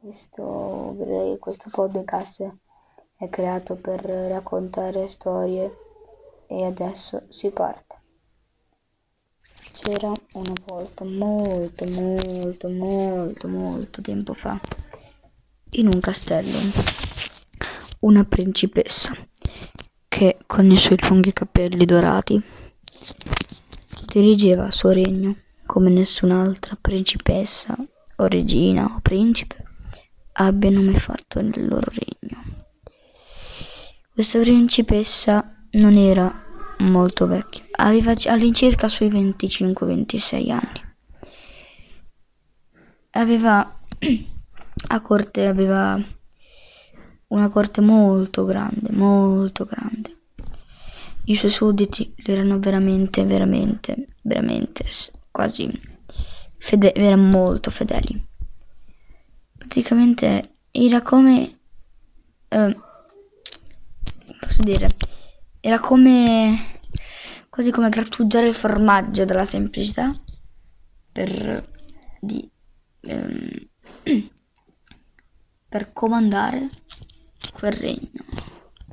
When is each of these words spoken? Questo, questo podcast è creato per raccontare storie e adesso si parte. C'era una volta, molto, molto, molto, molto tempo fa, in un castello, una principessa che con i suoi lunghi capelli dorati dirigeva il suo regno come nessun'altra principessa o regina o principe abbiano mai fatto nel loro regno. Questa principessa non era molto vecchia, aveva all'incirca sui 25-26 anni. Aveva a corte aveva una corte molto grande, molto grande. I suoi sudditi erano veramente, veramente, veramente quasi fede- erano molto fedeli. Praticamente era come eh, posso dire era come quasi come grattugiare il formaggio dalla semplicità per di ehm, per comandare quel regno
Questo, 0.00 0.94
questo 1.40 1.70
podcast 1.72 2.48
è 3.16 3.28
creato 3.28 3.74
per 3.74 4.00
raccontare 4.00 5.08
storie 5.08 5.76
e 6.46 6.64
adesso 6.64 7.24
si 7.30 7.50
parte. 7.50 7.96
C'era 9.72 10.12
una 10.34 10.52
volta, 10.66 11.04
molto, 11.04 11.84
molto, 11.88 12.68
molto, 12.68 13.48
molto 13.48 14.00
tempo 14.00 14.34
fa, 14.34 14.60
in 15.70 15.86
un 15.86 15.98
castello, 15.98 16.58
una 18.00 18.24
principessa 18.24 19.12
che 20.06 20.38
con 20.46 20.70
i 20.70 20.78
suoi 20.78 20.98
lunghi 21.08 21.32
capelli 21.32 21.84
dorati 21.84 22.40
dirigeva 24.06 24.66
il 24.66 24.72
suo 24.72 24.90
regno 24.90 25.36
come 25.66 25.90
nessun'altra 25.90 26.78
principessa 26.80 27.76
o 28.16 28.26
regina 28.26 28.84
o 28.94 29.00
principe 29.02 29.67
abbiano 30.40 30.82
mai 30.82 30.98
fatto 30.98 31.40
nel 31.40 31.66
loro 31.66 31.90
regno. 31.90 32.66
Questa 34.12 34.38
principessa 34.40 35.54
non 35.72 35.96
era 35.96 36.44
molto 36.78 37.26
vecchia, 37.26 37.64
aveva 37.72 38.14
all'incirca 38.26 38.88
sui 38.88 39.08
25-26 39.08 40.50
anni. 40.50 40.86
Aveva 43.10 43.80
a 44.90 45.00
corte 45.00 45.46
aveva 45.46 46.00
una 47.28 47.48
corte 47.48 47.80
molto 47.80 48.44
grande, 48.44 48.90
molto 48.92 49.64
grande. 49.64 50.16
I 51.24 51.34
suoi 51.34 51.50
sudditi 51.50 52.14
erano 52.24 52.58
veramente, 52.58 53.24
veramente, 53.24 54.06
veramente 54.22 54.84
quasi 55.30 55.68
fede- 56.58 56.94
erano 56.94 57.24
molto 57.24 57.70
fedeli. 57.70 58.27
Praticamente 59.78 60.56
era 60.72 61.02
come 61.02 61.60
eh, 62.48 62.76
posso 64.40 64.62
dire 64.64 64.88
era 65.60 65.78
come 65.78 66.80
quasi 67.48 67.70
come 67.70 67.88
grattugiare 67.88 68.48
il 68.48 68.56
formaggio 68.56 69.24
dalla 69.24 69.44
semplicità 69.44 70.12
per 71.12 71.64
di 72.20 72.50
ehm, 73.02 73.68
per 75.68 75.92
comandare 75.92 76.68
quel 77.52 77.72
regno 77.72 78.24